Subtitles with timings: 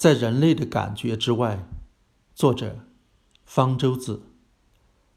[0.00, 1.68] 在人类的感觉之外。
[2.34, 2.86] 作者：
[3.44, 4.22] 方舟子。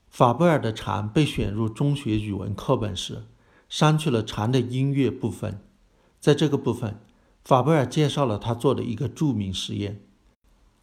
[0.09, 3.23] 法布尔的蝉被选入中学语文课本时，
[3.69, 5.61] 删去了蝉的音乐部分。
[6.19, 6.99] 在这个部分，
[7.45, 10.01] 法布尔介绍了他做的一个著名实验。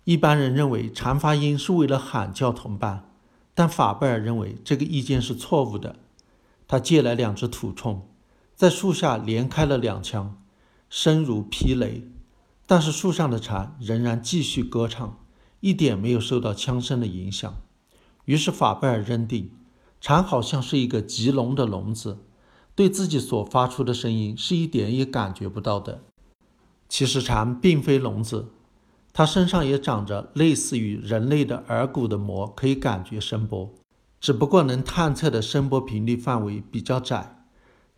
[0.05, 3.13] 一般人认为蝉发音是为了喊叫同伴，
[3.53, 5.97] 但法布尔认为这个意见是错误的。
[6.67, 8.01] 他借来两只土铳，
[8.55, 10.43] 在树下连开了两枪，
[10.89, 12.09] 声如霹雷，
[12.71, 15.19] 但是树上的蝉仍然继续歌唱。
[15.59, 17.57] 一点没有受到枪声的影响，
[18.27, 19.51] 于是法贝尔认定，
[20.01, 22.19] 蝉好像是一个极聋的聋子，
[22.77, 26.05] 对自己所发出的声音是一点也感觉不到的。
[26.89, 28.53] 其实蝉并非聋子，
[29.13, 33.75] 它身上也长着类似于人类的耳骨的膜，可以感觉声波，
[34.21, 37.45] 只不过能探测的声波频率范围比较窄，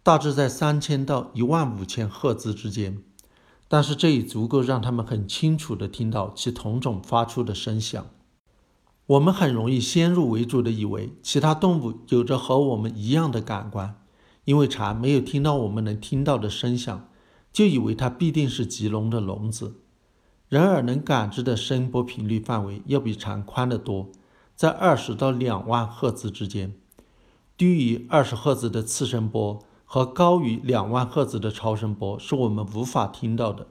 [0.02, 3.02] 大致在三千到一万五千赫兹之间。
[3.72, 8.04] 但是这也足够让他们很清楚地听到其同种发出的声响。
[9.06, 13.98] 我们很容易先入为主地以为其他动物有着和我们一样的感官，
[14.44, 17.08] 因为蝉没有听到我们能听到的声响，
[17.50, 19.80] 就以为它必定是极聋的聋子。
[20.50, 24.10] 人耳能感知的声波频率范围要比蝉宽得多，
[24.54, 26.74] 在二十到两万赫兹之间。
[27.56, 29.64] 低于二十赫兹的次声波。
[29.94, 33.66] 和高于两万赫兹的超声波是我们无法听到的，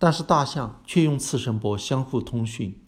[0.00, 2.82] 但是大象却用次声波相互通讯，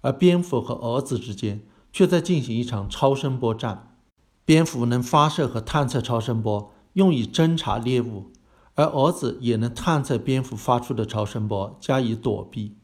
[0.00, 3.96] 而蝙蝠和蛾子之间却在进行一场超声波战。
[4.44, 8.32] 蝙蝠能发射和探测超声波，用以侦察猎物，
[8.74, 12.74] 而蛾子也能探测蝙蝠发出的超声波，加以躲避。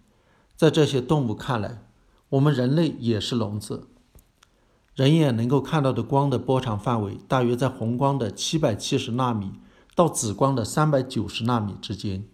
[0.54, 1.82] 在这些动物看来，
[2.28, 3.88] 我们人类也是聋子。
[4.96, 9.52] 人眼能够看到的光的波长范围大约在红光的七百七十纳米
[9.94, 12.24] 到紫光的三百九十纳米之间，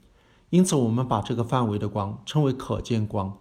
[0.51, 3.37] 因此我们把这个范围的光称为可见光。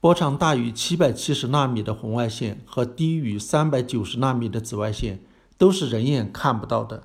[0.00, 5.22] 波长大于七百七十纳米的红外线和低于三百九十纳米的紫外线
[5.58, 7.02] 都是人眼看不到的，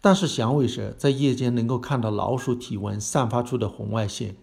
[0.00, 4.34] 但是响尾蛇在夜间能够看到老鼠体温散发出的红外线，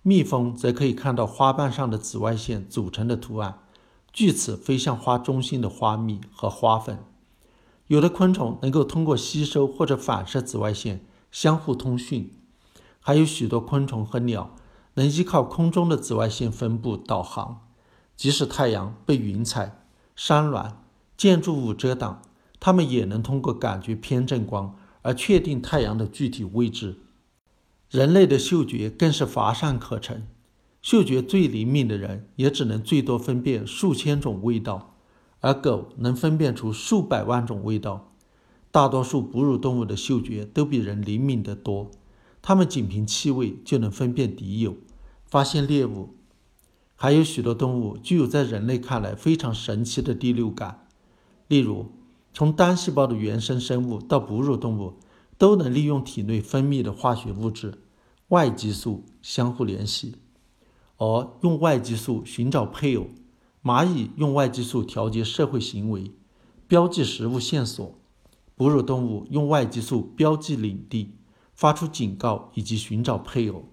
[0.00, 3.58] 蜜蜂则可以看到花瓣上的紫外线组成的图案。
[4.18, 6.98] 据此飞向花中心的花蜜和花粉，
[7.86, 12.34] 有的昆虫能够通过吸收或者反射紫外线相互通讯，
[12.98, 14.56] 还有许多昆虫和鸟
[14.94, 17.68] 能依靠空中的紫外线分布导航。
[18.16, 19.84] 即使太阳被云彩、
[20.16, 20.82] 山峦、
[21.16, 22.20] 建筑物遮挡，
[22.58, 26.98] 它们也能通过感觉偏振光而确定太阳的具体位置。
[27.88, 30.26] 人类的嗅觉更是乏善可陈。
[30.80, 34.94] 嗅觉最灵敏的人也只能最多分辨数千种味道，
[35.40, 38.12] 而狗能分辨出数百万种味道。
[38.70, 41.90] 大多数哺乳动物的嗅觉都比人灵敏得多，
[42.40, 44.76] 它们仅凭气味就能分辨敌友、
[45.26, 46.14] 发现猎物。
[46.94, 50.86] 还有许多动物具有在人类看来非常神奇的第六感，
[51.48, 51.92] 例如，
[52.32, 54.94] 从单细胞的原生生物到哺乳动物，
[55.38, 57.74] 都能利用体内分泌的化学物质
[58.28, 60.16] 外激素相互联系。
[60.98, 63.06] 而用外激素寻找配偶，
[63.62, 66.12] 蚂蚁用外激素调节社会行为，
[66.66, 67.94] 标记食物线索；
[68.56, 71.14] 哺乳动物用外激素标记领地，
[71.54, 73.64] 发出警告以及寻找配偶。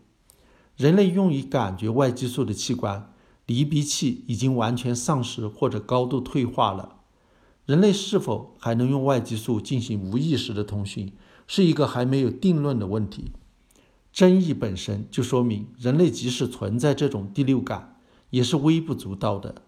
[0.77, 3.11] 人类用于感觉外激素的器官——
[3.47, 6.97] 离鼻器，已经完全丧失或者高度退化了。
[7.65, 11.11] 人类是否还能用外激素进行无意识的通讯，
[11.47, 13.31] 是一个还没有定论的问题。
[14.15, 17.97] 争议本身就说明，人类即使存在这种第六感，
[18.29, 19.63] 也是微不足道的。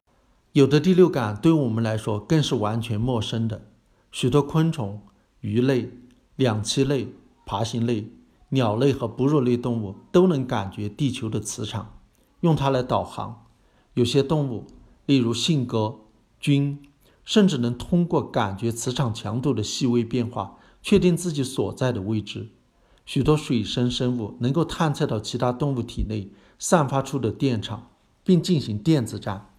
[0.54, 3.68] 有的第六感对我们来说更是完全陌生的。
[4.10, 5.02] 许多昆虫、
[5.42, 5.92] 鱼类、
[6.38, 7.10] 两栖类、
[7.46, 8.10] 爬行类、
[8.52, 12.00] 鸟类和哺乳类动物都能感觉地球的磁场，
[12.40, 13.48] 用它来导航。
[13.96, 14.66] 有些动物，
[15.06, 16.00] 例如信鸽、
[16.40, 16.82] 菌，
[17.26, 22.52] 甚至能通过感觉磁场强度的细微变化，确定自己所在的位置。
[23.08, 26.30] 许多水生生物能够探测到其他动物体内
[26.60, 27.92] 散发出的电场，
[28.22, 29.54] 并进行电子战。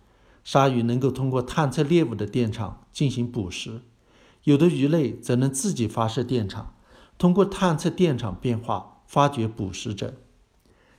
[0.44, 3.80] 鲨鱼能够通过探测猎物的电场进行捕食，
[4.44, 6.74] 有的鱼类则能自己发射电场，
[7.16, 10.12] 通过探测电场变化发掘捕食者。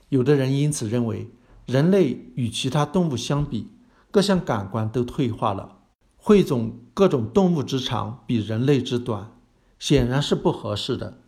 [0.08, 1.30] 有的人因此认为，
[1.66, 3.68] 人类与其他动物相比，
[4.10, 5.78] 各项感官都退化了，
[6.16, 9.36] 汇总各种动物之长比人类之短，
[9.78, 11.19] 显然是不合适的。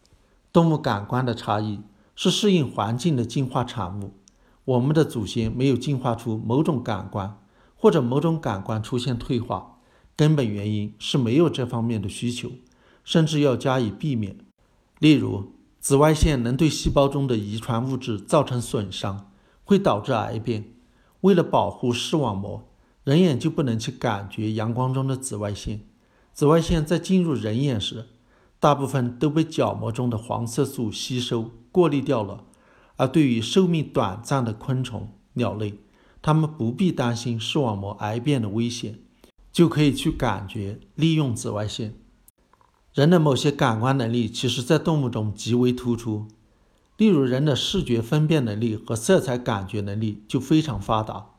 [0.53, 1.81] 动物感官的差异
[2.15, 4.13] 是适应环境的进化产物。
[4.65, 7.39] 我们的祖先没有进化出某种感官，
[7.75, 9.79] 或者某种感官出现退化，
[10.15, 12.51] 根本原因是没有这方面的需求，
[13.03, 14.37] 甚至要加以避免。
[14.99, 19.31] 例如，紫外线能对细胞中的遗传物质造成损伤，
[19.65, 20.75] 会导致癌变。
[21.23, 22.69] 为了保护视网膜，
[23.05, 25.81] 人眼就不能去感觉阳光中的紫外线。
[26.33, 28.07] 紫外线在进入人眼时，
[28.63, 32.45] 大部分都被角膜中的黄色素吸收过滤掉了。
[32.95, 35.81] 而对于寿命短暂的昆虫、鸟类，
[36.23, 39.01] 它们不必担心视网膜癌变的危险，
[39.51, 41.95] 就可以去感觉、利用紫外线。
[42.95, 46.29] 人的某些感官能力，其实在动物中极为突出。
[46.97, 51.31] 例如，人的视觉分辨能力和色彩感觉能力就非常发达。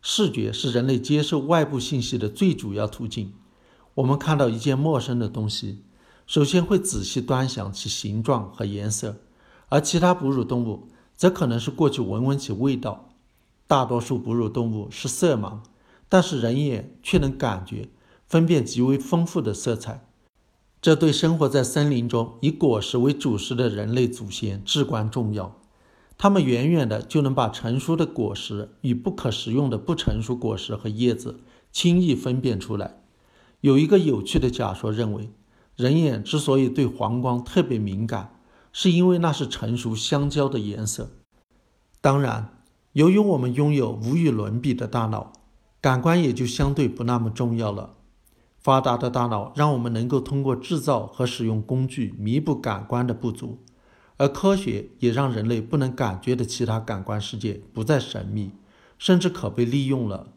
[0.00, 3.32] 视觉是人类接受外部信息的最主要途径。
[3.94, 5.82] 我们看到一件陌生的东西，
[6.28, 9.16] 首先会仔细端详其形状和颜色，
[9.70, 13.08] 而其他哺乳动物则可能是过去闻闻其味道。
[13.66, 15.60] 大多数哺乳动物是色盲，
[16.06, 17.88] 但是人眼却能感觉、
[18.26, 20.06] 分辨极为丰富的色彩。
[20.82, 25.58] 这对生活在森林中以果实为主食的人类祖先至关重要。
[26.18, 31.40] 他们远远的就能把成熟的果实与不可食用的不成熟果实和叶子
[31.72, 33.00] 轻易分辨出来。
[33.62, 35.30] 有一个有趣的假说认为，
[35.78, 38.40] 人眼之所以对黄光特别敏感，
[38.72, 41.12] 是因为那是成熟香蕉的颜色。
[42.00, 42.64] 当然，
[42.94, 45.32] 由于我们拥有无与伦比的大脑，
[45.80, 47.94] 感官也就相对不那么重要了。
[48.58, 53.60] 发达的大脑让我们能够通过制造和使用工具弥补感官的不足，
[54.16, 58.50] 而科学也让人类不能感觉的其他感官世界不再神秘，
[58.98, 60.32] 甚至可被利用了。